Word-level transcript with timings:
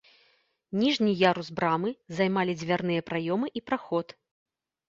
Ніжні 0.83 1.11
ярус 1.31 1.51
брамы 1.59 1.93
займалі 2.21 2.57
дзвярныя 2.63 3.01
праёмы 3.11 3.47
і 3.61 3.65
праход. 3.69 4.19